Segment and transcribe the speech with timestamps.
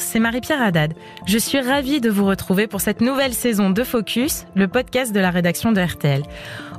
[0.00, 0.94] c'est Marie-Pierre Haddad.
[1.26, 5.20] Je suis ravie de vous retrouver pour cette nouvelle saison de Focus, le podcast de
[5.20, 6.22] la rédaction de RTL.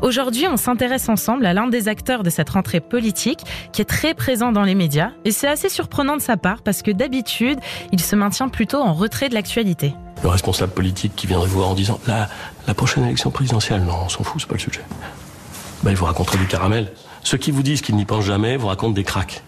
[0.02, 3.40] Aujourd'hui, on s'intéresse ensemble à l'un des acteurs de cette rentrée politique
[3.74, 6.82] qui est très présent dans les médias et c'est assez surprenant de sa part parce
[6.82, 7.60] que d'habitude,
[7.92, 9.94] il se maintient plutôt en retrait de l'actualité.
[10.24, 14.10] Le responsable politique qui viendrait vous voir en disant la, prochaine élection présidentielle, non, on
[14.10, 14.82] s'en fout, c'est pas le sujet.
[15.84, 16.92] Ben, il vous racontera du caramel.
[17.24, 19.44] Ceux qui vous disent qu'ils n'y pensent jamais vous racontent des cracks.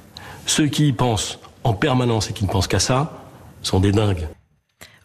[0.46, 3.21] Ceux qui y pensent en permanence et qui ne pensent qu'à ça
[3.62, 4.28] sont des dingues.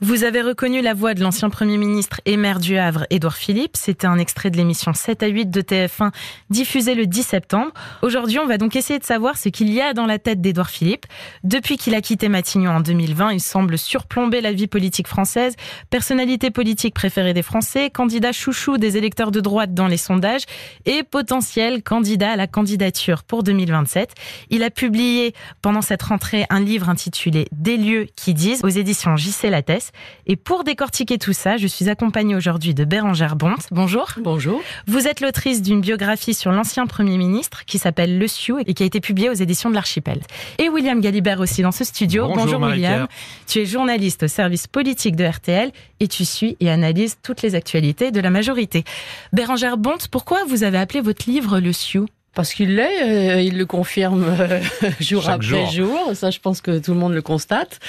[0.03, 3.79] Vous avez reconnu la voix de l'ancien Premier ministre et maire du Havre, Édouard Philippe.
[3.79, 6.11] C'était un extrait de l'émission 7 à 8 de TF1
[6.51, 7.73] diffusée le 10 septembre.
[8.03, 10.69] Aujourd'hui, on va donc essayer de savoir ce qu'il y a dans la tête d'Édouard
[10.69, 11.07] Philippe.
[11.45, 15.57] Depuis qu'il a quitté Matignon en 2020, il semble surplomber la vie politique française,
[15.89, 20.45] personnalité politique préférée des Français, candidat chouchou des électeurs de droite dans les sondages
[20.85, 24.13] et potentiel candidat à la candidature pour 2027.
[24.51, 25.33] Il a publié
[25.63, 29.86] pendant cette rentrée un livre intitulé Des lieux qui disent aux éditions JC Lattès.
[30.27, 33.67] Et pour décortiquer tout ça, je suis accompagnée aujourd'hui de Bérangère Bonte.
[33.71, 34.11] Bonjour.
[34.19, 34.61] Bonjour.
[34.87, 38.83] Vous êtes l'autrice d'une biographie sur l'ancien Premier ministre qui s'appelle Le Sioux et qui
[38.83, 40.21] a été publiée aux éditions de l'Archipel.
[40.59, 42.29] Et William Galibert aussi dans ce studio.
[42.35, 43.07] Bonjour, William.
[43.47, 47.55] Tu es journaliste au service politique de RTL et tu suis et analyses toutes les
[47.55, 48.85] actualités de la majorité.
[49.33, 52.07] Bérangère Bonte, pourquoi vous avez appelé votre livre Le Sioux?
[52.37, 54.61] Parce qu'il l'est, euh, il le confirme euh,
[55.01, 55.99] jour Chaque après jour.
[56.13, 57.81] Ça, je pense que tout le monde le constate.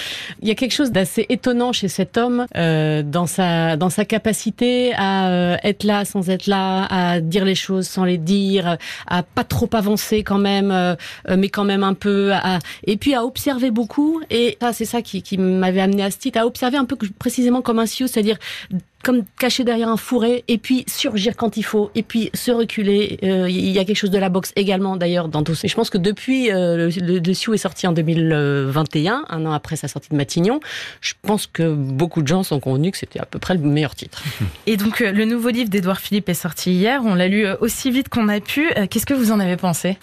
[0.41, 4.05] Il y a quelque chose d'assez étonnant chez cet homme euh, dans sa dans sa
[4.05, 8.77] capacité à euh, être là sans être là, à dire les choses sans les dire,
[9.05, 10.95] à pas trop avancer quand même, euh,
[11.37, 14.21] mais quand même un peu, à, et puis à observer beaucoup.
[14.29, 16.95] Et ça, c'est ça qui, qui m'avait amené à ce titre, à observer un peu
[17.19, 18.37] précisément comme un sioux, c'est-à-dire
[19.03, 23.19] comme caché derrière un fourré et puis surgir quand il faut et puis se reculer.
[23.23, 25.65] Euh, il y a quelque chose de la boxe également d'ailleurs dans tout ça.
[25.65, 29.51] Et je pense que depuis euh, le, le Sioux est sorti en 2021, un an
[29.51, 30.59] après sa sortie de Matignon,
[31.01, 33.95] je pense que beaucoup de gens sont convenus que c'était à peu près le meilleur
[33.95, 34.23] titre.
[34.65, 37.01] Et donc euh, le nouveau livre d'Édouard Philippe est sorti hier.
[37.05, 38.69] On l'a lu aussi vite qu'on a pu.
[38.77, 39.97] Euh, Qu'est-ce que vous en avez pensé?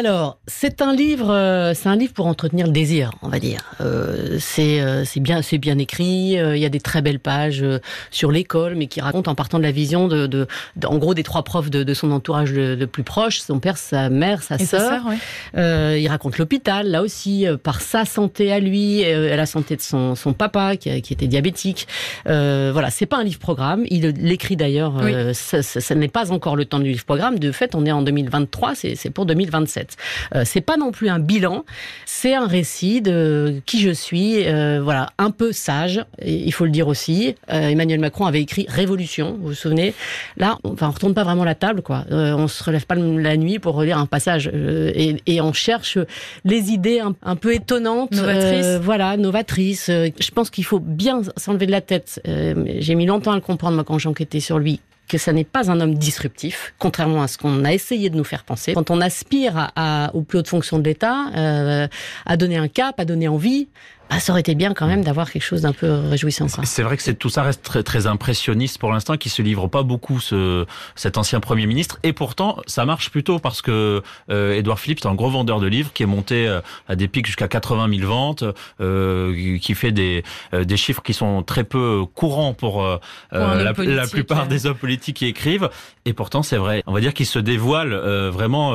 [0.00, 3.60] Alors, c'est un livre, euh, c'est un livre pour entretenir le désir, on va dire.
[3.80, 6.38] Euh, c'est euh, c'est bien, c'est bien écrit.
[6.38, 7.78] euh, Il y a des très belles pages euh,
[8.10, 10.46] sur l'école, mais qui racontent en partant de la vision de, de,
[10.76, 13.58] de- en gros, des trois profs de, de son entourage le, le plus proche, son
[13.58, 14.90] père, sa mère, sa Et sa sœur.
[14.90, 15.16] sœur, ouais.
[15.56, 19.76] Euh, il raconte l'hôpital, là aussi, par sa santé à lui, euh, et la santé
[19.76, 21.88] de son, son papa qui, qui était diabétique.
[22.28, 23.84] Euh, voilà, c'est pas un livre programme.
[23.88, 24.98] Il l'écrit d'ailleurs.
[25.00, 27.38] euh, ça, ça- ça n'est pas encore le temps du livre programme.
[27.38, 28.74] De fait, on est en 2023.
[28.74, 29.85] C'est c'est pour 2027.
[30.34, 31.64] Euh, c'est pas non plus un bilan.
[32.04, 34.46] C'est un récit de qui je suis.
[34.46, 36.04] euh, voilà, un peu sage.
[36.24, 37.34] il faut le dire aussi.
[37.52, 39.36] Euh, Emmanuel Macron avait écrit Révolution.
[39.40, 39.94] Vous vous souvenez?
[40.36, 42.04] Là, on, enfin, on retourne pas vraiment la table, quoi.
[42.10, 45.98] On se relève pas la nuit pour relire un passage et, et on cherche
[46.44, 48.78] les idées un, un peu étonnantes, Novatrices.
[48.82, 49.86] voilà, novatrices.
[49.90, 52.20] Je pense qu'il faut bien s'enlever de la tête.
[52.24, 55.70] J'ai mis longtemps à le comprendre moi quand j'enquêtais sur lui que ça n'est pas
[55.70, 58.74] un homme disruptif, contrairement à ce qu'on a essayé de nous faire penser.
[58.74, 61.86] Quand on aspire à, à- aux plus hautes fonctions de l'État, euh,
[62.24, 63.68] à donner un cap, à donner envie,
[64.10, 66.46] bah, ça aurait été bien quand même d'avoir quelque chose d'un peu réjouissant.
[66.64, 69.66] C'est vrai que c'est tout ça reste très, très impressionniste pour l'instant, qui se livre
[69.68, 71.98] pas beaucoup ce cet ancien premier ministre.
[72.02, 75.66] Et pourtant, ça marche plutôt parce que euh, Édouard Philippe, c'est un gros vendeur de
[75.66, 78.44] livres qui est monté euh, à des pics jusqu'à 80 000 ventes,
[78.80, 80.22] euh, qui fait des
[80.54, 82.98] euh, des chiffres qui sont très peu courants pour, euh,
[83.30, 84.46] Pour la, plupart euh.
[84.46, 85.70] des hommes politiques qui écrivent.
[86.04, 86.82] Et pourtant, c'est vrai.
[86.86, 88.74] On va dire qu'il se dévoile euh, vraiment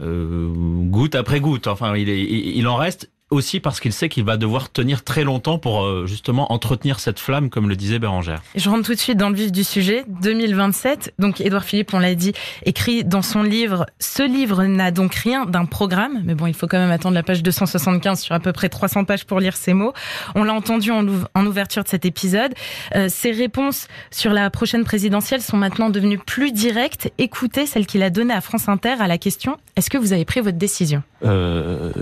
[0.00, 1.66] goutte après goutte.
[1.66, 5.04] Enfin, il, est, il, il en reste aussi parce qu'il sait qu'il va devoir tenir
[5.04, 8.42] très longtemps pour euh, justement entretenir cette flamme, comme le disait Bérangère.
[8.54, 10.04] Je rentre tout de suite dans le vif du sujet.
[10.22, 11.14] 2027.
[11.18, 12.32] Donc, Édouard Philippe, on l'a dit,
[12.64, 13.86] écrit dans son livre.
[13.98, 16.22] Ce livre n'a donc rien d'un programme.
[16.24, 19.04] Mais bon, il faut quand même attendre la page 275 sur à peu près 300
[19.04, 19.92] pages pour lire ces mots.
[20.34, 22.52] On l'a entendu en, ouv- en ouverture de cet épisode.
[22.94, 27.10] Euh, ses réponses sur la prochaine présidentielle sont maintenant devenues plus directes.
[27.18, 30.24] Écoutez celle qu'il a donnée à France Inter à la question Est-ce que vous avez
[30.24, 31.02] pris votre décision?
[31.24, 31.92] Euh,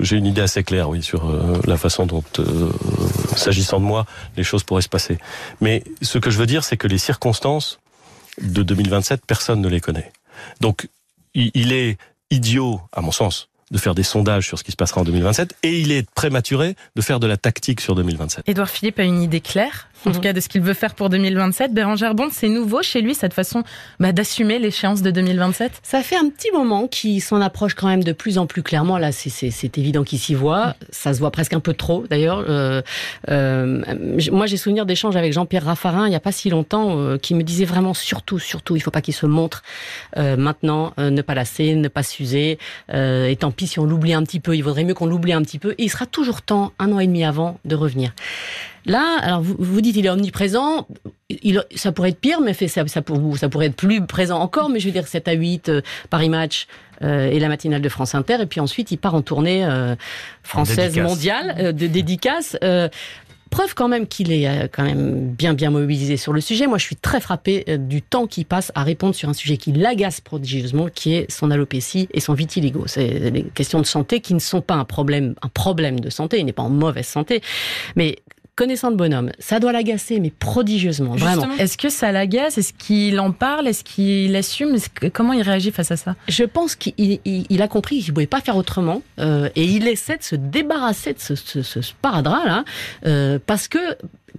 [0.00, 2.70] J'ai une idée assez claire, oui, sur euh, la façon dont, euh,
[3.36, 4.06] s'agissant de moi,
[4.36, 5.18] les choses pourraient se passer.
[5.60, 7.78] Mais ce que je veux dire, c'est que les circonstances
[8.40, 10.12] de 2027, personne ne les connaît.
[10.60, 10.88] Donc,
[11.34, 11.98] il, il est
[12.30, 15.56] idiot, à mon sens, de faire des sondages sur ce qui se passera en 2027,
[15.62, 18.44] et il est prématuré de faire de la tactique sur 2027.
[18.46, 21.08] Édouard Philippe a une idée claire, en tout cas de ce qu'il veut faire pour
[21.08, 21.72] 2027.
[21.72, 23.62] Bérangère Bond, c'est nouveau chez lui cette façon
[24.00, 28.04] bah, d'assumer l'échéance de 2027 Ça fait un petit moment qu'il s'en approche quand même
[28.04, 28.98] de plus en plus clairement.
[28.98, 30.74] Là, c'est- évident qu'il s'y voit.
[30.90, 32.44] Ça se voit presque un peu trop, d'ailleurs.
[32.48, 32.80] Euh,
[33.30, 33.82] euh,
[34.30, 37.34] moi, j'ai souvenir d'échanges avec Jean-Pierre Raffarin il n'y a pas si longtemps, euh, qui
[37.34, 39.62] me disait vraiment surtout, surtout, il faut pas qu'il se montre
[40.16, 42.58] euh, maintenant, euh, ne pas lasser, ne pas s'user,
[42.92, 45.32] euh, et tant pis si on l'oublie un petit peu, il vaudrait mieux qu'on l'oublie
[45.32, 48.12] un petit peu, et il sera toujours temps, un an et demi avant, de revenir.
[48.86, 50.86] Là, alors vous, vous dites il est omniprésent,
[51.30, 53.02] il, ça pourrait être pire, mais fait, ça, ça,
[53.36, 56.28] ça, pourrait être plus présent encore, mais je veux dire 7 à 8, euh, Paris
[56.28, 56.66] Match
[57.02, 59.96] euh, et la matinale de France Inter, et puis ensuite il part en tournée euh,
[60.42, 62.56] française mondiale, de dédicace.
[63.50, 66.66] Preuve quand même qu'il est quand même bien bien mobilisé sur le sujet.
[66.66, 69.70] Moi, je suis très frappé du temps qu'il passe à répondre sur un sujet qui
[69.70, 72.88] l'agace prodigieusement, qui est son alopécie et son vitiligo.
[72.88, 76.40] C'est des questions de santé qui ne sont pas un problème, un problème de santé.
[76.40, 77.42] Il n'est pas en mauvaise santé,
[77.94, 78.16] mais
[78.56, 81.48] connaissant le bonhomme, ça doit l'agacer, mais prodigieusement, vraiment.
[81.58, 82.58] Est-ce que ça l'agace?
[82.58, 83.66] Est-ce qu'il en parle?
[83.68, 84.76] Est-ce qu'il assume?
[85.12, 86.14] Comment il réagit face à ça?
[86.28, 89.64] Je pense qu'il il, il a compris qu'il ne pouvait pas faire autrement, euh, et
[89.64, 92.64] il essaie de se débarrasser de ce, ce, ce sparadrap là,
[93.06, 93.78] euh, parce que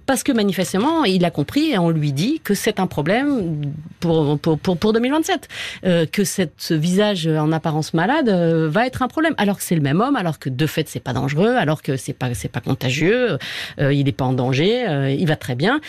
[0.06, 4.38] parce que manifestement, il a compris et on lui dit que c'est un problème pour,
[4.38, 5.48] pour, pour, pour 2027,
[5.84, 9.62] euh, que cette, ce visage en apparence malade euh, va être un problème, alors que
[9.62, 12.34] c'est le même homme, alors que de fait c'est pas dangereux, alors que c'est pas
[12.34, 13.38] c'est pas contagieux,
[13.80, 15.80] euh, il n'est pas en danger, euh, il va très bien.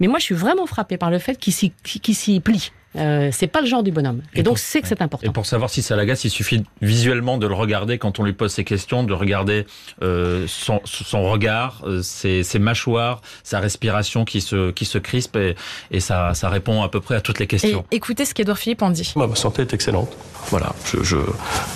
[0.00, 2.70] Mais moi, je suis vraiment frappé par le fait qu'il s'y qu'il s'y plie.
[2.96, 4.22] Euh, c'est pas le genre du bonhomme.
[4.34, 5.26] Et, et donc c'est que c'est important.
[5.26, 8.32] Et pour savoir si ça l'agace, il suffit visuellement de le regarder quand on lui
[8.32, 9.66] pose ces questions, de regarder
[10.02, 15.36] euh, son, son, regard, euh, ses, ses, mâchoires, sa respiration qui se qui se crispe
[15.36, 15.56] et,
[15.90, 17.84] et ça, ça répond à peu près à toutes les questions.
[17.90, 19.12] Et écoutez ce qu'Edouard Philippe en dit.
[19.16, 20.16] Ma santé est excellente.
[20.50, 21.16] Voilà, je,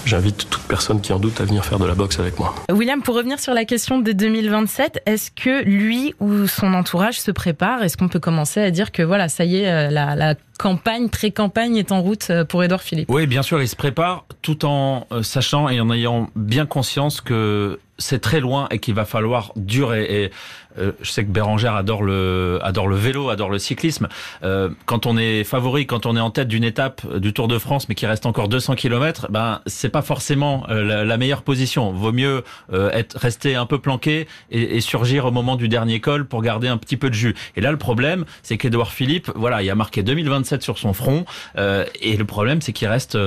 [0.04, 2.54] j'invite je, toute personne qui en doute à venir faire de la boxe avec moi.
[2.70, 7.30] William, pour revenir sur la question de 2027, est-ce que lui ou son entourage se
[7.30, 7.82] prépare?
[7.82, 11.76] Est-ce qu'on peut commencer à dire que voilà, ça y est, la, la campagne, pré-campagne
[11.76, 13.08] est en route euh, pour Édouard Philippe.
[13.10, 17.20] Oui, bien sûr, il se prépare tout en euh, sachant et en ayant bien conscience
[17.20, 20.24] que c'est très loin et qu'il va falloir durer.
[20.24, 20.30] Et
[20.78, 24.08] euh, je sais que Bérangère adore le adore le vélo, adore le cyclisme.
[24.42, 27.58] Euh, quand on est favori, quand on est en tête d'une étape du Tour de
[27.58, 31.42] France, mais qui reste encore 200 km, ben c'est pas forcément euh, la, la, meilleure
[31.42, 31.92] position.
[31.92, 36.00] Vaut mieux euh, être resté un peu planqué et, et, surgir au moment du dernier
[36.00, 37.34] col pour garder un petit peu de jus.
[37.56, 41.24] Et là, le problème, c'est qu'Edouard Philippe, voilà, il a marqué 2027 sur son front,
[41.56, 43.18] et le problème, c'est qu'il reste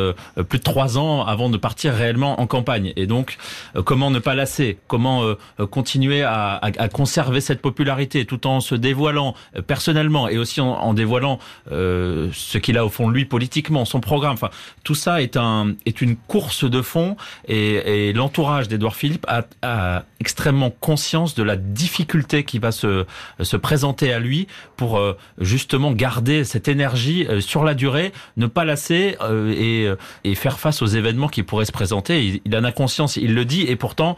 [0.50, 2.94] plus de trois ans avant de partir réellement en campagne.
[2.96, 3.38] Et donc,
[3.86, 4.78] comment ne pas lasser?
[4.88, 5.36] Comment
[5.70, 10.62] continuer à, à, à, conserver cette popularité tout en se dévoilant euh, personnellement et aussi
[10.62, 11.40] en, dévoilant
[11.72, 14.34] euh, ce qu'il a au fond lui politiquement, son programme.
[14.34, 14.50] Enfin,
[14.84, 17.16] tout ça est un est une course de fond
[17.48, 23.06] et, l'entourage d'Edouard Philippe a, extrêmement conscience de la difficulté qui va se
[23.40, 24.48] se présenter à lui
[24.78, 29.18] pour euh, justement garder cette énergie sur la durée, ne pas lasser
[29.56, 29.88] et,
[30.24, 32.42] et faire face aux événements qui pourraient se présenter.
[32.46, 34.16] Il en a conscience, il le dit et pourtant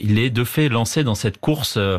[0.00, 1.98] il est de fait lancé dans cette course euh,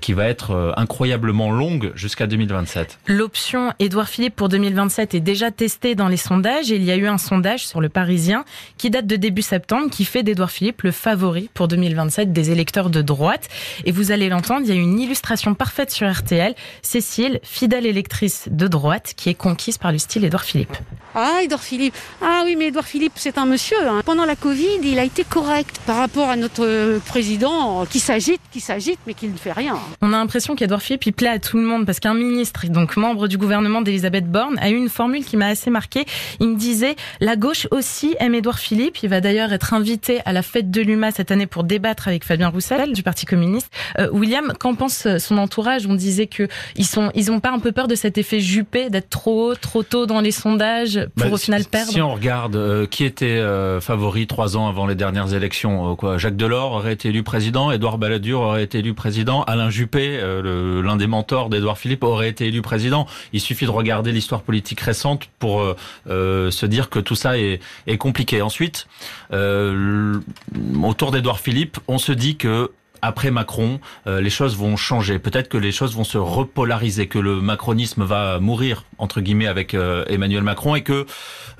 [0.00, 2.98] qui va être euh, incroyablement longue jusqu'à 2027.
[3.06, 6.96] L'option Édouard Philippe pour 2027 est déjà testée dans les sondages et il y a
[6.96, 8.44] eu un sondage sur le Parisien
[8.78, 12.90] qui date de début septembre qui fait d'Édouard Philippe le favori pour 2027 des électeurs
[12.90, 13.48] de droite.
[13.84, 16.54] Et vous allez l'entendre, il y a une illustration parfaite sur RTL.
[16.82, 20.76] Cécile, fidèle électrice de droite, qui est conquise par le style Édouard Philippe.
[21.14, 21.94] Ah, Édouard Philippe.
[22.22, 23.76] Ah oui, mais Édouard Philippe, c'est un monsieur.
[23.86, 24.02] Hein.
[24.04, 28.60] Pendant la Covid, il a été correct par rapport à notre président qui s'agite, qui
[28.60, 29.78] s'agite, mais qui ne fait rien.
[30.02, 32.96] On a l'impression qu'Edouard Philippe, il plaît à tout le monde parce qu'un ministre, donc
[32.96, 36.04] membre du gouvernement d'Elisabeth Borne, a eu une formule qui m'a assez marqué.
[36.40, 39.02] Il me disait, la gauche aussi aime Edouard Philippe.
[39.02, 42.24] Il va d'ailleurs être invité à la fête de l'UMA cette année pour débattre avec
[42.24, 43.70] Fabien Roussel du Parti communiste.
[43.98, 45.86] Euh, William, qu'en pense son entourage?
[45.86, 48.90] On disait que ils sont, ils ont pas un peu peur de cet effet Juppé,
[48.90, 51.92] d'être trop haut, trop tôt dans les sondages pour bah, au final si, perdre?
[51.92, 55.94] Si on regarde euh, qui était euh, favori trois ans avant les dernières élections, euh,
[55.94, 60.18] quoi, Jacques Delors aurait été élu président, Édouard Balladur aurait été élu président, Alain Juppé,
[60.20, 63.06] euh, l'un des mentors d'Édouard Philippe, aurait été élu président.
[63.32, 65.76] Il suffit de regarder l'histoire politique récente pour euh,
[66.08, 68.42] euh, se dire que tout ça est, est compliqué.
[68.42, 68.88] Ensuite,
[69.30, 75.18] autour d'Édouard Philippe, on se dit que après Macron, euh, les choses vont changer.
[75.18, 79.74] Peut-être que les choses vont se repolariser, que le macronisme va mourir entre guillemets avec
[79.74, 81.06] euh, Emmanuel Macron et que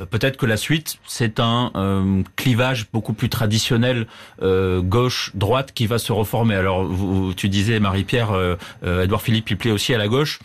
[0.01, 4.07] euh, peut-être que la suite c'est un euh, clivage beaucoup plus traditionnel
[4.41, 6.55] gauche-droite qui va se reformer.
[6.55, 6.89] Alors
[7.37, 8.31] tu disais Marie-Pierre,
[8.83, 10.39] Edouard Philippe il plaît aussi à la gauche.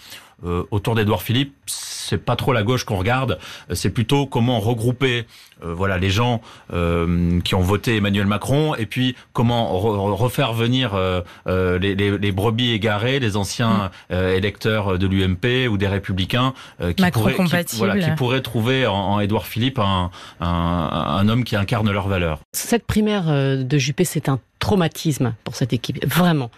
[0.43, 3.39] Autour d'Edouard Philippe, c'est pas trop la gauche qu'on regarde,
[3.73, 5.25] c'est plutôt comment regrouper
[5.63, 6.41] euh, voilà les gens
[6.73, 11.21] euh, qui ont voté Emmanuel Macron et puis comment re refaire venir euh,
[11.79, 14.15] les, les, les, brebis égarées, les anciens mmh.
[14.15, 19.19] électeurs de l'UMP ou des républicains qui, pourraient, qui, voilà, qui pourraient trouver en, en
[19.19, 20.11] Édouard Philippe un,
[20.41, 22.39] un, un, homme qui incarne leurs valeurs.
[22.53, 26.49] Cette primaire de Juppé, c'est un traumatisme pour cette équipe, vraiment.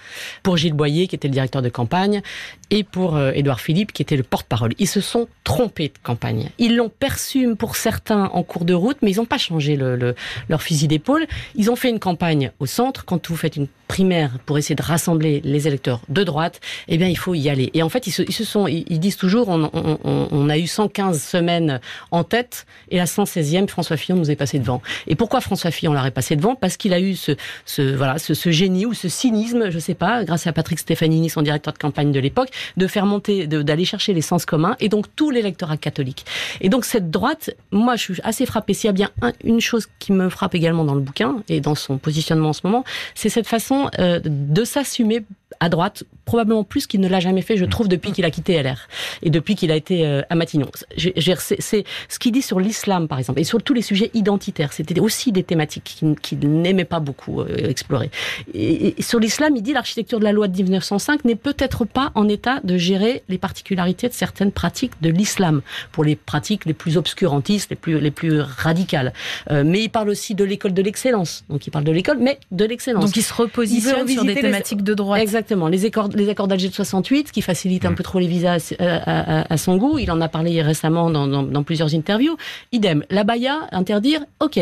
[0.44, 2.22] Pour Gilles Boyer, qui était le directeur de campagne,
[2.70, 4.74] et pour euh, Édouard Philippe, qui était le porte-parole.
[4.80, 6.50] Ils se sont trompés de campagne.
[6.58, 10.16] Ils l'ont perçu pour certains en cours de route, mais ils n'ont pas changé le,
[10.50, 11.28] leur fusil d'épaule.
[11.56, 13.06] Ils ont fait une campagne au centre.
[13.06, 17.08] Quand vous faites une primaire pour essayer de rassembler les électeurs de droite, eh bien,
[17.08, 17.70] il faut y aller.
[17.74, 20.58] Et en fait, ils se, ils se sont, ils, disent toujours, on, on, on, a
[20.58, 21.80] eu 115 semaines
[22.12, 24.82] en tête, et la 116e, François Fillon nous est passé devant.
[25.08, 26.56] Et pourquoi François Fillon l'aurait passé devant?
[26.56, 27.32] Parce qu'il a eu ce,
[27.66, 31.30] ce voilà, ce, ce, génie ou ce cynisme, je sais pas, grâce à Patrick Stefanini,
[31.30, 34.90] son directeur de campagne de l'époque, de faire monter, d'aller chercher les sens communs, et
[34.90, 36.26] donc tout l'électorat catholique.
[36.62, 38.74] Et donc cette droite, moi, je suis assez frappée.
[38.74, 39.12] S'il y a bien
[39.44, 42.62] une chose qui me frappe également dans le bouquin et dans son positionnement en ce
[42.64, 42.84] moment,
[43.16, 45.26] c'est cette façon euh, de s'assumer
[45.60, 47.70] à droite, probablement plus qu'il ne l'a jamais fait, je mm.
[47.70, 48.88] trouve, depuis qu'il a quitté LR
[49.24, 50.70] et depuis qu'il a été euh, à Matignon.
[50.96, 54.74] C'est ce qu'il dit sur l'islam, par exemple, et sur tous les sujets identitaires.
[54.74, 58.12] C'était aussi des thématiques qu'il n'aimait pas beaucoup euh, explorer.
[58.54, 62.28] Et, sur l'islam, il dit l'architecture de la loi de 1905 n'est peut-être pas en
[62.28, 65.62] état de gérer les particularités de certaines pratiques de l'islam,
[65.94, 69.14] pour les pratiques les plus obscurantistes, les plus, les plus radicales.
[69.50, 71.46] Euh, mais il parle aussi de l'école de l'excellence.
[71.50, 73.06] Donc il parle de l'école, mais de l'excellence.
[73.06, 75.22] Donc il se repositionne sur des thématiques de droite.
[75.22, 75.70] Exactement.
[75.70, 77.96] Les accords, les accords d'Alger de 68, qui facilitent un mm.
[77.96, 80.00] peu trop les visas à, à, son goût.
[80.00, 82.38] Il en a parlé récemment dans, dans, dans plusieurs interviews.
[82.72, 83.04] Idem.
[83.10, 84.60] La Baïa, interdire, ok.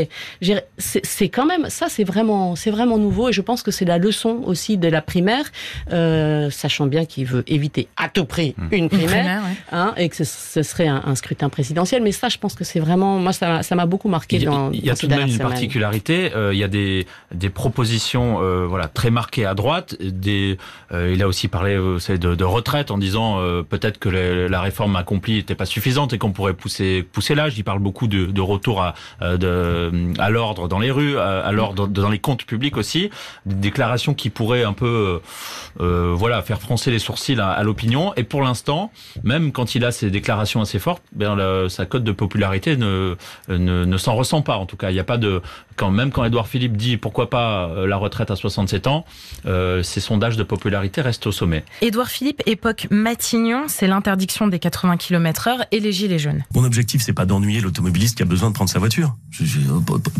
[0.77, 3.97] C'est quand même, ça c'est vraiment, c'est vraiment nouveau et je pense que c'est la
[3.97, 5.45] leçon aussi de la primaire,
[5.91, 8.67] euh, sachant bien qu'il veut éviter à tout prix mm.
[8.71, 12.03] une primaire, hein, et que ce, serait un, scrutin présidentiel.
[12.03, 14.37] Mais ça, je pense que c'est vraiment, moi, ça m'a beaucoup marqué.
[14.37, 16.31] Il, dans, il y a tout de même une particularité.
[16.35, 20.57] Euh, il y a des, des propositions, euh, voilà, très marquées à droite, des
[20.91, 24.61] euh, il a aussi parlé euh, de, de, retraite en disant euh, peut-être que la
[24.61, 27.57] réforme accomplie n'était pas suffisante et qu'on pourrait pousser pousser l'âge.
[27.57, 31.87] Il parle beaucoup de, de retour à, de, à l'ordre dans les rues, à, l'ordre
[31.87, 33.09] dans les comptes publics aussi.
[33.45, 35.21] Des déclarations qui pourraient un peu
[35.77, 38.13] voilà faire froncer les sourcils à, l'opinion.
[38.15, 38.91] Et pour l'instant,
[39.23, 43.15] même quand il a ces déclarations assez fortes, ben, sa cote de popularité ne,
[43.49, 44.57] ne, ne s'en ressent pas.
[44.57, 45.41] En tout cas, il n'y a pas de
[45.75, 49.05] quand même quand Édouard Philippe dit pourquoi pas la retraite à 67 ans,
[49.45, 51.63] euh, ces sondages de popularité reste au sommet.
[51.81, 56.43] Édouard Philippe, époque Matignon, c'est l'interdiction des 80 km heure et les gilets jaunes.
[56.53, 59.15] Mon objectif, c'est pas d'ennuyer l'automobiliste qui a besoin de prendre sa voiture.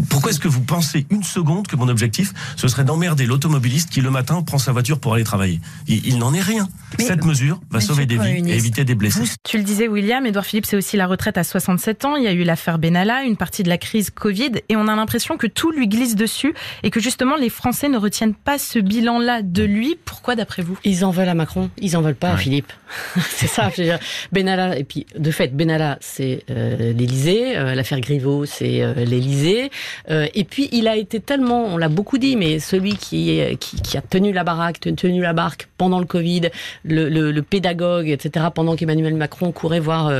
[0.10, 4.02] pourquoi est-ce que vous pensez une seconde que mon objectif, ce serait d'emmerder l'automobiliste qui
[4.02, 5.60] le matin prend sa voiture pour aller travailler?
[5.88, 6.68] Il, n'en est rien.
[7.00, 9.24] Cette mesure va sauver des vies et éviter des blessés.
[9.44, 12.16] Tu le disais, William, Édouard Philippe, c'est aussi la retraite à 67 ans.
[12.16, 14.96] Il y a eu l'affaire Benalla, une partie de la crise Covid, et on a
[14.96, 18.80] l'impression que tout lui glisse dessus et que justement les Français ne retiennent pas ce
[18.80, 19.98] bilan-là de lui.
[20.06, 20.78] Pourquoi, d'après vous?
[20.84, 22.72] Ils en veulent à Macron, ils en veulent pas à Philippe.
[23.30, 23.70] c'est ça.
[23.76, 24.00] Je veux dire.
[24.32, 27.58] Benalla, et puis de fait, Benalla, c'est euh, l'Élysée.
[27.58, 29.72] Euh, l'affaire Griveaux, c'est euh, l'Élysée.
[30.10, 33.98] et puis il a été tellement, on l'a beaucoup dit, mais celui qui, qui, qui,
[33.98, 36.50] a tenu la baraque, tenu la barque pendant le Covid,
[36.84, 38.48] le, le, le pédagogue, etc.
[38.54, 40.12] Pendant qu'Emmanuel Macron courait voir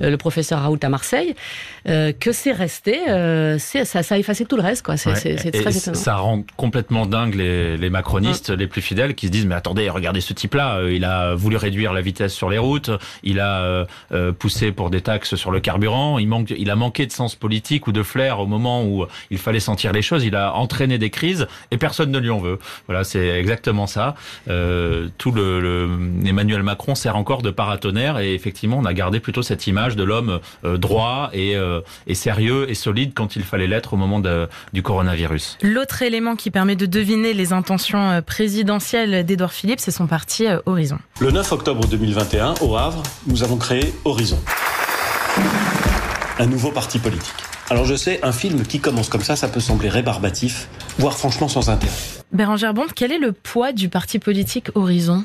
[0.00, 1.34] le professeur Raoult à Marseille,
[1.84, 3.00] que c'est resté.
[3.58, 4.96] ça, ça a effacé tout le reste, quoi.
[4.96, 5.96] C'est très étonnant.
[5.96, 9.88] Ça rend complètement dingue les, les macronistes les plus fidèles qui se disent mais attendez,
[9.90, 12.90] regardez ce type-là, euh, il a voulu réduire la vitesse sur les routes,
[13.22, 16.76] il a euh, euh, poussé pour des taxes sur le carburant, il manque, il a
[16.76, 20.24] manqué de sens politique ou de flair au moment où il fallait sentir les choses,
[20.24, 22.58] il a entraîné des crises et personne ne lui en veut.
[22.86, 24.14] Voilà, c'est exactement ça.
[24.46, 25.88] tout le,
[26.24, 30.04] Emmanuel Macron sert encore de paratonnerre et effectivement, on a gardé plutôt cette image de
[30.04, 31.54] l'homme droit et,
[32.06, 35.58] et, sérieux et solide quand il fallait l'être au moment de, du coronavirus.
[35.62, 40.60] L'autre élément qui permet de deviner les intentions présidentielles d'Edouard Philippe, c'est son parti euh,
[40.66, 40.98] Horizon.
[41.20, 44.38] Le 9 octobre 2021, au Havre, nous avons créé Horizon.
[46.38, 47.34] Un nouveau parti politique.
[47.70, 50.68] Alors je sais, un film qui commence comme ça, ça peut sembler rébarbatif,
[50.98, 51.92] voire franchement sans intérêt.
[52.32, 55.24] Bérangère Bond, quel est le poids du parti politique Horizon?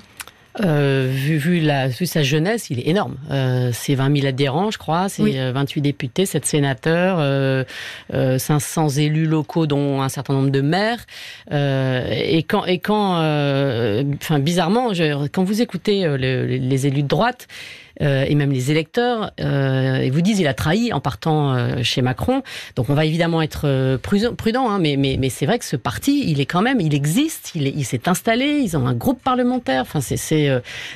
[0.62, 3.18] Euh, vu, vu, la, vu sa jeunesse, il est énorme.
[3.32, 7.64] Euh, c'est 20 000 adhérents, je crois, c'est 28 euh, députés, 7 sénateurs, euh,
[8.38, 11.06] 500 euh, élus locaux, dont un certain nombre de maires.
[11.52, 17.48] Euh, et quand, et quand, enfin bizarrement, je, quand vous écoutez les élus de droite,
[18.02, 21.84] euh, et même les électeurs, euh, ils vous disent il a trahi en partant euh,
[21.84, 22.44] chez Macron.
[22.76, 26.24] Donc on va évidemment être prudent, hein, mais, mais, mais c'est vrai que ce parti,
[26.30, 29.82] il est quand même, il existe, il, il s'est installé, ils ont un groupe parlementaire.
[29.82, 30.18] Enfin, c'est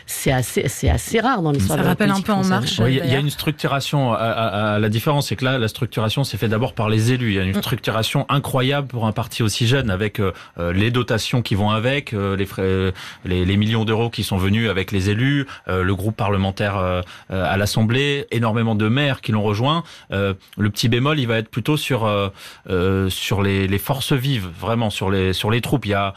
[0.05, 1.79] c'est assez c'est assez rare dans l'histoire.
[1.79, 2.79] Ça rappelle un peu En Marche.
[2.87, 4.13] Il y, a une structuration.
[4.13, 7.29] À, la différence, c'est que là, la structuration s'est fait d'abord par les élus.
[7.29, 7.61] Il y a une mm.
[7.61, 10.21] structuration incroyable pour un parti aussi jeune, avec
[10.57, 12.93] les dotations qui vont avec, les, frais,
[13.25, 17.57] les, les millions d'euros qui sont venus avec les élus, le groupe parlementaire euh, à
[17.57, 19.83] l'Assemblée, énormément de maires qui l'ont rejoint.
[20.11, 24.49] Euh, le petit bémol, il va être plutôt sur euh, sur les, les forces vives,
[24.59, 25.85] vraiment sur les sur les troupes.
[25.85, 26.13] Il y a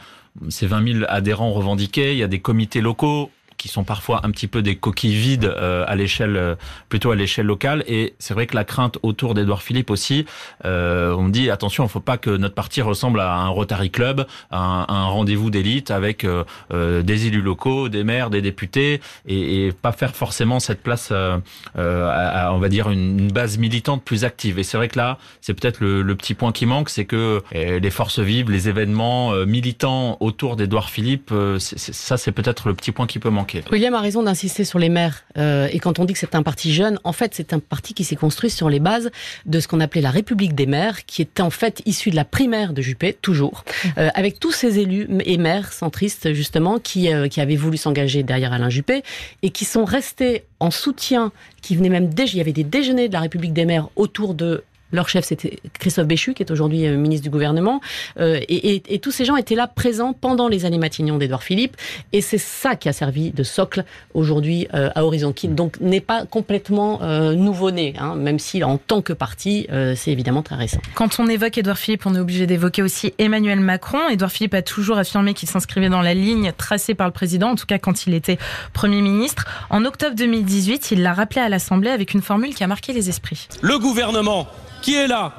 [0.49, 4.31] ces 20 000 adhérents revendiqués, il y a des comités locaux qui sont parfois un
[4.31, 6.57] petit peu des coquilles vides euh, à l'échelle,
[6.89, 7.83] plutôt à l'échelle locale.
[7.87, 10.25] Et c'est vrai que la crainte autour d'Edouard Philippe aussi,
[10.63, 14.27] on dit attention, il ne faut pas que notre parti ressemble à un Rotary Club,
[14.51, 16.25] à un, rendez-vous d'élite avec
[16.71, 22.59] des élus locaux, des maires, des députés, et, pas faire forcément cette place, à, on
[22.59, 24.59] va dire, une, base militante plus active.
[24.59, 27.41] Et c'est vrai que là, c'est peut-être le, le, petit point qui manque, c'est que
[27.51, 33.07] les forces vives, les événements militants autour d'Edouard Philippe, ça c'est peut-être le petit point
[33.07, 33.46] qui peut manquer.
[33.71, 35.23] William a raison d'insister sur les maires.
[35.37, 37.93] Euh, et quand on dit que c'est un parti jeune, en fait, c'est un parti
[37.93, 39.11] qui s'est construit sur les bases
[39.45, 42.25] de ce qu'on appelait la République des maires, qui était en fait issu de la
[42.25, 43.63] primaire de Juppé, toujours,
[43.97, 48.23] euh, avec tous ces élus et maires centristes, justement, qui, euh, qui avaient voulu s'engager
[48.23, 49.03] derrière Alain Juppé
[49.41, 53.07] et qui sont restés en soutien, qui venaient même déjà, il y avait des déjeuners
[53.07, 56.87] de la République des maires autour de leur chef, c'était Christophe Béchu, qui est aujourd'hui
[56.87, 57.81] euh, ministre du gouvernement.
[58.19, 61.75] Euh, et, tous ces gens étaient là présents pendant les années Matignon d'Edouard Philippe.
[62.13, 66.01] Et c'est ça qui a servi de socle aujourd'hui euh, à Horizon, qui donc n'est
[66.01, 66.99] pas complètement
[67.33, 70.79] nouveau-né, hein, même si en tant que parti, c'est évidemment très récent.
[70.95, 74.09] Quand on évoque Edouard Philippe, on est obligé d'évoquer aussi Emmanuel Macron.
[74.09, 77.55] Edouard Philippe a toujours affirmé qu'il s'inscrivait dans la ligne tracée par le président, en
[77.55, 78.37] tout cas quand il était
[78.73, 79.45] Premier ministre.
[79.69, 83.09] En octobre 2018, il l'a rappelé à l'Assemblée avec une formule qui a marqué les
[83.09, 83.47] esprits.
[83.61, 84.47] Le gouvernement
[84.81, 85.33] qui est là,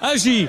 [0.00, 0.48] agit,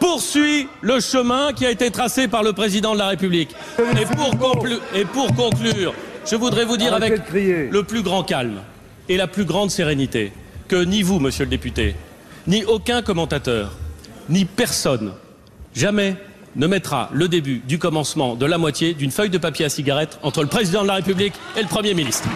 [0.00, 3.50] poursuit le chemin qui a été tracé par le président de la République.
[3.78, 5.94] Et pour, et pour conclure,
[6.28, 8.60] je voudrais vous dire avec le plus grand calme
[9.08, 10.32] et la plus grande sérénité
[10.68, 11.94] que ni vous, monsieur le député,
[12.46, 13.72] ni aucun commentateur,
[14.28, 15.12] ni personne,
[15.74, 16.16] jamais
[16.56, 20.18] ne mettra le début du commencement de la moitié d'une feuille de papier à cigarette
[20.22, 22.28] entre le président de la République et le Premier ministre.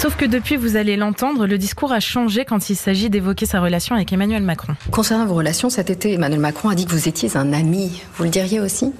[0.00, 3.60] Sauf que depuis, vous allez l'entendre, le discours a changé quand il s'agit d'évoquer sa
[3.60, 4.74] relation avec Emmanuel Macron.
[4.92, 8.00] Concernant vos relations, cet été, Emmanuel Macron a dit que vous étiez un ami.
[8.16, 8.92] Vous le diriez aussi?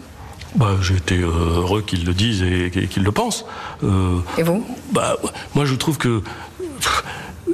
[0.56, 1.28] Bah, J'ai été euh,
[1.60, 3.44] heureux qu'il le dise et qu'il le pense.
[3.84, 4.64] Euh, et vous?
[4.92, 5.16] bah,
[5.54, 6.20] Moi, je trouve que.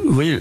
[0.06, 0.38] Vous voyez,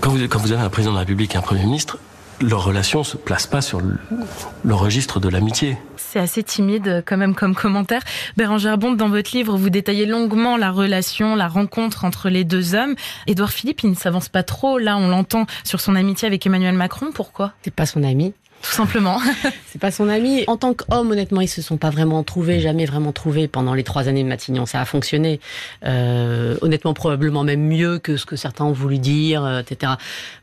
[0.00, 1.98] quand, vous, quand vous avez un président de la République et un Premier ministre,
[2.40, 5.76] leur relation se place pas sur le, registre de l'amitié.
[5.96, 8.02] C'est assez timide quand même comme commentaire.
[8.36, 12.74] Bérangère Bond, dans votre livre, vous détaillez longuement la relation, la rencontre entre les deux
[12.74, 12.94] hommes.
[13.26, 14.78] Édouard Philippe, il ne s'avance pas trop.
[14.78, 17.10] Là, on l'entend sur son amitié avec Emmanuel Macron.
[17.12, 17.52] Pourquoi?
[17.62, 18.32] C'est pas son ami.
[18.62, 19.18] Tout simplement.
[19.66, 20.44] c'est pas son ami.
[20.46, 23.84] En tant qu'homme, honnêtement, ils se sont pas vraiment trouvés, jamais vraiment trouvés pendant les
[23.84, 24.66] trois années de Matignon.
[24.66, 25.40] Ça a fonctionné,
[25.84, 29.92] euh, honnêtement, probablement même mieux que ce que certains ont voulu dire, euh, etc.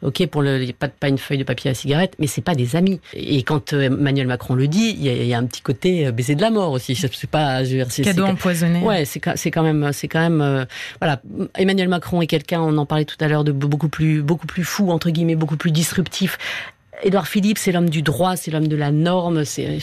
[0.02, 2.76] Ok, pour le, pas, pas une feuille de papier à cigarette, mais c'est pas des
[2.76, 3.02] amis.
[3.14, 6.42] Et quand euh, Emmanuel Macron le dit, il y, a un petit côté baiser de
[6.42, 6.96] la mort aussi.
[6.96, 7.64] C'est pas,
[8.04, 8.80] cadeau empoisonné.
[8.80, 10.66] Ouais, c'est quand même, c'est quand même,
[11.02, 11.22] voilà.
[11.58, 14.64] Emmanuel Macron est quelqu'un, on en parlait tout à l'heure, de beaucoup plus, beaucoup plus
[14.64, 16.38] fou entre guillemets, beaucoup plus disruptif.
[17.04, 19.46] Édouard Philippe, c'est l'homme du droit, c'est l'homme de la norme.
[19.46, 19.80] C'est,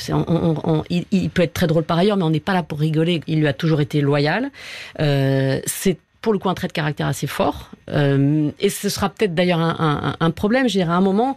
[0.91, 3.21] il, peut être très drôle par ailleurs, mais on n'est pas là pour rigoler.
[3.27, 4.51] Il lui a toujours été loyal.
[5.01, 7.71] Euh, c'est pour le coup un trait de caractère assez fort.
[7.91, 10.69] Euh, et ce sera peut-être d'ailleurs un, un, un, problème.
[10.69, 11.37] Je dirais à un moment,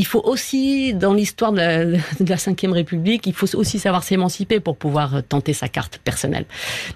[0.00, 4.78] il faut aussi, dans l'histoire de la, Ve République, il faut aussi savoir s'émanciper pour
[4.78, 6.46] pouvoir tenter sa carte personnelle.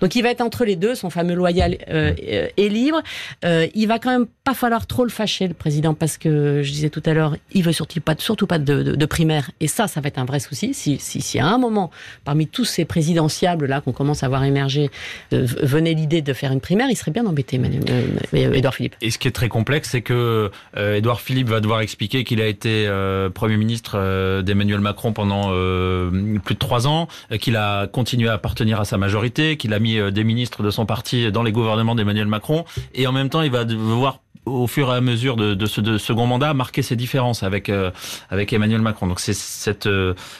[0.00, 3.02] Donc il va être entre les deux, son fameux loyal euh, euh et libre.
[3.44, 6.70] Euh, il va quand même pas falloir trop le fâcher, le président, parce que je
[6.70, 9.50] disais tout à l'heure, il veut surtout pas, surtout pas de, de, primaire.
[9.60, 10.72] Et ça, ça va être un vrai souci.
[10.72, 11.90] Si, à un moment,
[12.24, 14.90] parmi tous ces présidentiables là qu'on commence à voir émerger,
[15.34, 17.60] euh, venait l'idée de faire une primaire, il serait bien embêté,
[18.32, 18.96] Edouard Philippe.
[19.02, 22.46] Et ce qui est très complexe, c'est que Edouard Philippe va devoir expliquer qu'il a
[22.46, 26.11] été euh, Premier ministre euh, d'Emmanuel Macron pendant euh,
[26.44, 27.09] plus de trois ans,
[27.40, 30.87] qu'il a continué à appartenir à sa majorité, qu'il a mis des ministres de son
[30.87, 34.92] parti dans les gouvernements d'Emmanuel Macron, et en même temps, il va devoir au fur
[34.92, 37.70] et à mesure de, ce second mandat, marquer ses différences avec
[38.52, 39.07] Emmanuel Macron.
[39.07, 39.88] Donc c'est cette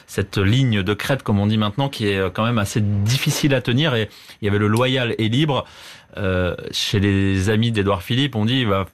[0.07, 3.63] cette ligne de crête, comme on dit maintenant, qui est quand même assez difficile à
[3.63, 3.95] tenir.
[3.95, 4.11] Et
[4.43, 5.65] il y avait le loyal et libre
[6.71, 8.37] chez les amis d'Edouard Philippe.
[8.37, 8.87] On dit il va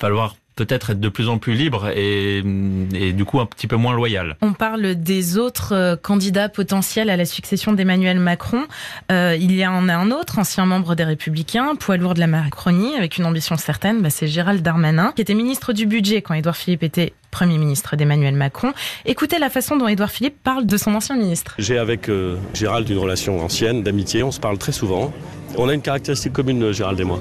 [0.00, 3.94] falloir peut-être être de plus en plus libre et, du coup un petit peu moins
[3.94, 4.36] loyal.
[4.42, 8.64] On parle des autres euh, candidats potentiels à la succession d'Emmanuel Macron.
[9.10, 12.26] Euh, il y en a un autre, ancien membre des Républicains, poids lourd de la
[12.26, 16.34] Macronie, avec une ambition certaine, bah, c'est Gérald Darmanin, qui était ministre du Budget quand
[16.34, 18.72] Édouard Philippe était Premier ministre d'Emmanuel Macron.
[19.06, 21.54] Écoutez la façon dont Édouard Philippe parle de son ancien ministre.
[21.58, 25.12] J'ai avec euh, Gérald une relation ancienne, d'amitié, on se parle très souvent.
[25.56, 27.20] On a une caractéristique commune, Gérald et moi.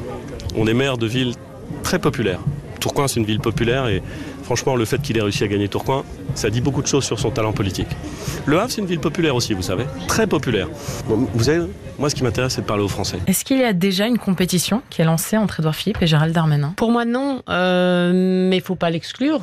[0.55, 1.35] On est maire de ville
[1.83, 2.39] très populaire.
[2.79, 4.01] Tourcoing, c'est une ville populaire et
[4.43, 6.03] franchement, le fait qu'il ait réussi à gagner Tourcoing,
[6.35, 7.87] Ça dit beaucoup de choses sur son talent politique.
[8.45, 9.85] Le Havre, c'est une ville populaire aussi, vous savez.
[10.07, 10.67] Très populaire.
[11.07, 11.65] Vous savez,
[11.97, 13.17] moi, ce qui m'intéresse, c'est de parler aux Français.
[13.27, 16.33] Est-ce qu'il y a déjà une compétition qui est lancée entre Edouard Philippe et Gérald
[16.33, 16.73] Darmanin?
[16.77, 17.43] Pour moi, non.
[17.49, 19.41] Euh, mais il faut pas l'exclure.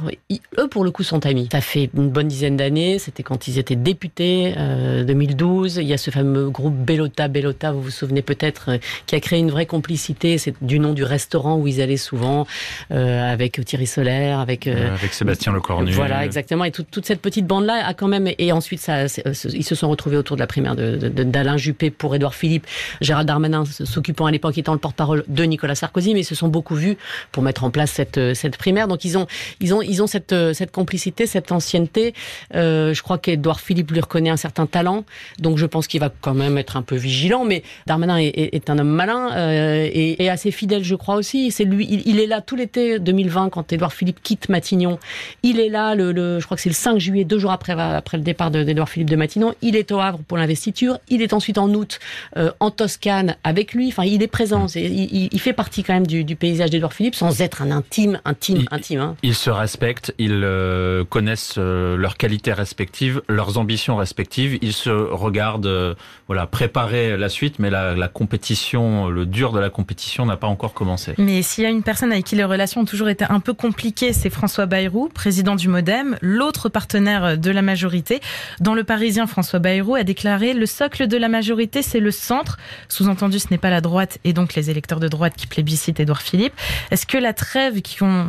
[0.59, 1.49] Eux, pour le coup, sont amis.
[1.53, 2.99] Ça fait une bonne dizaine d'années.
[2.99, 5.77] C'était quand ils étaient députés, euh, 2012.
[5.77, 9.20] Il y a ce fameux groupe Bellota, Bellota, vous vous souvenez peut-être, euh, qui a
[9.20, 10.38] créé une vraie complicité.
[10.38, 12.46] C'est du nom du restaurant où ils allaient souvent,
[12.90, 14.66] euh, avec Thierry Solaire, avec...
[14.66, 15.92] Euh, avec Sébastien Lecornu.
[15.92, 16.64] Voilà, exactement.
[16.64, 18.29] Et toute, toute cette petite bande-là a quand même...
[18.38, 22.35] Et ensuite, ça, ils se sont retrouvés autour de la primaire d'Alain Juppé pour Édouard
[22.35, 22.66] Philippe.
[23.01, 26.49] Gérald Darmanin s'occupant à l'époque étant le porte-parole de Nicolas Sarkozy, mais ils se sont
[26.49, 26.96] beaucoup vus
[27.33, 28.88] pour mettre en place cette, cette primaire.
[28.88, 29.27] Donc ils ont,
[29.61, 32.14] ils ont, ils ont cette, cette complicité, cette ancienneté.
[32.55, 35.05] Euh, je crois qu'Édouard Philippe lui reconnaît un certain talent,
[35.38, 37.44] donc je pense qu'il va quand même être un peu vigilant.
[37.44, 41.51] Mais Darmanin est, un homme malin euh, et, assez fidèle, je crois aussi.
[41.51, 44.99] C'est lui, il, est là tout l'été 2020 quand Édouard Philippe quitte Matignon.
[45.42, 48.16] Il est là, le je crois que c'est le 5 juillet, deux jours après, après
[48.16, 49.55] le départ d'Édouard Philippe de Matignon.
[49.62, 50.98] Il est au Havre pour l'investiture.
[51.09, 52.00] Il est ensuite en août
[52.37, 53.87] euh, en Toscane avec lui.
[53.87, 54.66] Enfin, il est présent.
[54.66, 57.70] Est, il, il, fait partie quand même du, du paysage d'Édouard Philippe sans être un
[57.70, 59.00] intime, intime, il, intime.
[59.00, 59.16] Hein.
[59.22, 64.59] Ils se respectent, ils euh, connaissent euh, leurs qualités respectives, leurs ambitions respectives.
[64.61, 65.94] Ils se regardent, euh,
[66.26, 70.48] voilà, préparer la suite, mais la, la, compétition, le dur de la compétition n'a pas
[70.48, 71.14] encore commencé.
[71.18, 73.55] Mais s'il y a une personne avec qui les relations ont toujours été un peu
[73.55, 78.21] compliquées, c'est François Bayrou, président du MoDem, l'autre partenaire de la majorité.
[78.61, 82.59] Dans Le Parisien, François Bayrou a déclaré le socle de la majorité, c'est le centre.
[82.88, 86.23] Sous-entendu, ce n'est pas la droite et donc les électeurs de droite qui plébiscitent Édouard
[86.23, 86.55] Philippe.
[86.90, 87.81] Est-ce que la trêve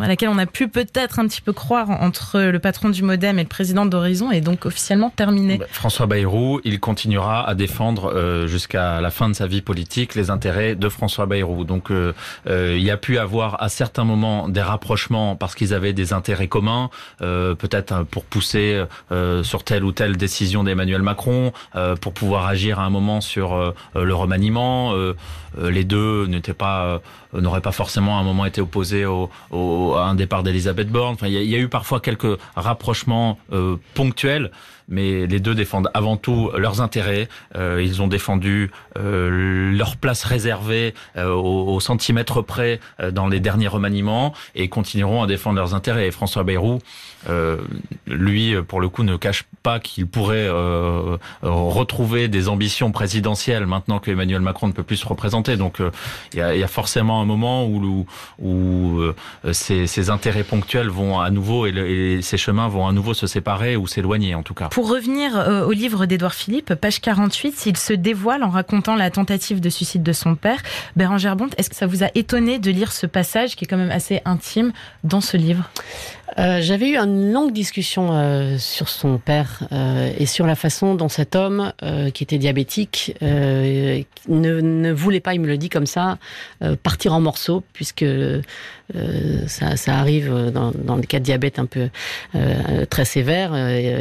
[0.02, 3.40] à laquelle on a pu peut-être un petit peu croire entre le patron du Modem
[3.40, 5.60] et le président d'Horizon est donc officiellement terminée?
[5.72, 10.30] François Bayrou, il continuera à défendre euh, jusqu'à la fin de sa vie politique les
[10.30, 11.64] intérêts de François Bayrou.
[11.64, 12.14] Donc euh,
[12.48, 16.14] euh, il y a pu avoir à certains moments des rapprochements parce qu'ils avaient des
[16.14, 22.14] intérêts communs, peut-être pour pousser euh, sur telle ou telle décision d'Emmanuel Macron, euh, pour
[22.14, 24.92] pouvoir agir à un moment sur le remaniement.
[25.62, 27.02] Les deux n'étaient pas
[27.34, 29.30] n'aurait pas forcément à un moment été opposé au,
[29.96, 31.16] à un départ d'Elisabeth Borne.
[31.24, 34.52] Il y, a, eu parfois quelques rapprochements euh, ponctuels,
[34.90, 37.28] mais les deux défendent avant tout leurs intérêts.
[37.56, 43.40] Euh, ils ont défendu euh, leur place réservée euh, au, centimètre près euh, dans les
[43.40, 46.10] derniers remaniements et continueront à défendre leurs intérêts.
[46.12, 46.80] François Bayrou,
[47.30, 47.58] euh,
[48.06, 54.00] lui, pour le coup, ne cache pas qu'il pourrait euh, retrouver des ambitions présidentielles maintenant
[54.00, 55.47] que Emmanuel Macron ne peut plus se représenter.
[55.56, 55.80] Donc,
[56.34, 58.06] il y a, forcément un moment où,
[58.40, 59.02] où
[59.52, 63.88] ces, intérêts ponctuels vont à nouveau et, ces chemins vont à nouveau se séparer ou
[63.88, 64.68] s'éloigner, en tout cas.
[64.70, 69.10] Pour revenir euh, au livre d'Édouard Philippe, page 48, il se dévoile en racontant la
[69.10, 70.62] tentative de suicide de son père.
[70.96, 73.78] Bérangère Bonte, est-ce que ça vous a étonné de lire ce passage qui est quand
[73.78, 74.72] même assez intime
[75.04, 75.70] dans ce livre?
[76.38, 80.96] Euh, J'avais eu une longue discussion euh, sur son père euh, et sur la façon
[80.96, 85.70] dont cet homme, euh, qui était diabétique, ne, ne, voulait pas, il me le dit
[85.70, 86.18] comme ça,
[86.84, 88.06] partir en morceaux, puisque
[89.48, 91.90] ça, ça, arrive dans, dans, des cas de diabète un peu
[92.90, 93.52] très sévères.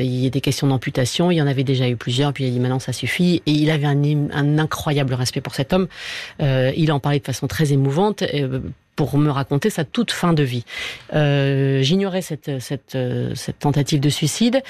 [0.00, 2.48] il y a des questions d'amputation, il y en avait déjà eu plusieurs, puis il
[2.48, 3.42] a dit maintenant ça suffit.
[3.46, 5.86] Et il avait un, un incroyable respect pour cet homme.
[6.40, 8.22] il en parlait de façon très émouvante.
[8.22, 8.44] Et,
[8.96, 10.64] pour me raconter sa toute fin de vie.
[11.14, 12.96] Euh, J'ignorais cette, cette,
[13.34, 14.62] cette tentative de suicide.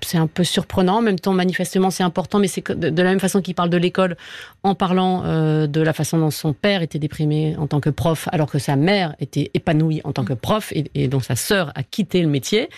[0.00, 3.20] C'est un peu surprenant, en même temps manifestement c'est important, mais c'est de, la même
[3.20, 4.16] façon qu'il parle de l'école
[4.62, 8.28] en parlant euh, de la façon dont son père était déprimé en tant que prof,
[8.32, 11.82] alors que sa mère était épanouie en tant que prof et, dont sa sœur a
[11.82, 12.68] quitté le métier.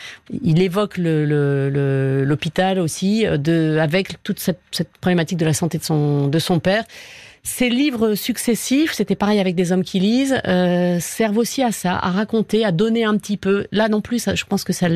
[0.42, 6.28] Il évoque l'hôpital aussi, de, avec toute cette, cette problématique de la santé de son,
[6.28, 6.84] de son père.
[7.42, 11.96] Ces livres successifs, c'était pareil avec des hommes qui lisent, euh, servent aussi à ça,
[11.96, 13.66] à raconter, à donner un petit peu.
[13.72, 14.88] Là non plus, ça, je pense que ça,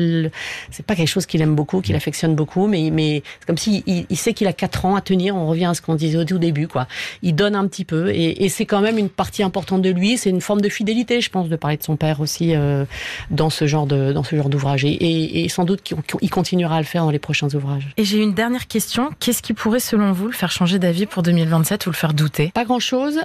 [0.69, 3.81] c'est pas quelque chose qu'il aime beaucoup, qu'il affectionne beaucoup, mais, mais c'est comme s'il
[3.87, 5.35] il, il sait qu'il a quatre ans à tenir.
[5.35, 6.87] On revient à ce qu'on disait au tout début, quoi.
[7.23, 10.17] Il donne un petit peu, et, et c'est quand même une partie importante de lui.
[10.17, 12.85] C'est une forme de fidélité, je pense, de parler de son père aussi euh,
[13.31, 16.75] dans ce genre de dans ce genre d'ouvrage, et, et, et, sans doute qu'il continuera
[16.75, 17.87] à le faire dans les prochains ouvrages.
[17.97, 19.09] Et j'ai une dernière question.
[19.19, 22.34] Qu'est-ce qui pourrait, selon vous, le faire changer d'avis pour 2027 ou le faire douter?
[22.53, 23.19] Pas grand-chose.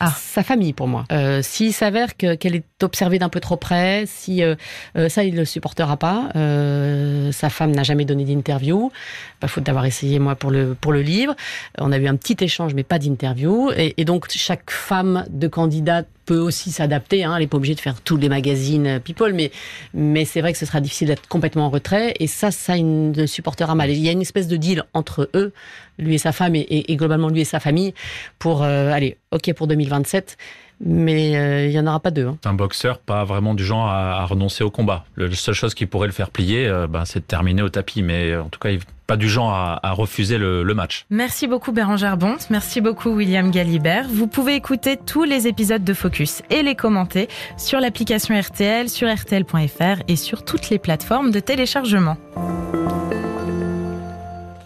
[0.00, 0.12] Ah.
[0.16, 1.04] Sa famille pour moi.
[1.10, 4.54] Euh, S'il s'avère qu'elle qu est observée d'un peu trop près, si euh,
[4.96, 6.28] euh, ça il le supportera pas.
[6.36, 8.92] Euh, sa femme n'a jamais donné d'interview.
[9.40, 11.34] Pas faute d'avoir essayé moi pour le pour le livre.
[11.78, 13.72] On a eu un petit échange mais pas d'interview.
[13.76, 17.24] Et, et, donc chaque femme de candidate peut aussi s'adapter.
[17.24, 17.32] Hein.
[17.34, 19.50] Elle n'est pas obligée de faire tous les magazines People, mais
[19.94, 22.14] mais c'est vrai que ce sera difficile d'être complètement en retrait.
[22.20, 23.88] Et ça, ça ne supportera mal.
[23.90, 25.54] Il y a une espèce de deal entre eux,
[25.98, 27.94] lui et sa femme, et globalement lui et sa famille,
[28.38, 30.36] pour euh, aller ok pour 2027
[30.80, 32.26] mais euh, il y en aura pas deux.
[32.26, 32.38] Hein.
[32.44, 35.04] Un boxeur, pas vraiment du genre à, renoncer au combat.
[35.16, 38.02] La seule chose qui pourrait le faire plier, euh, ben, c'est de terminer au tapis.
[38.02, 41.06] Mais en tout cas, il pas du genre à, refuser le, le, match.
[41.08, 44.06] Merci beaucoup Bérangère Bonte, merci beaucoup William Galibert.
[44.06, 49.08] Vous pouvez écouter tous les épisodes de Focus et les commenter sur l'application RTL, sur
[49.08, 52.18] rtl.fr et sur toutes les plateformes de téléchargement.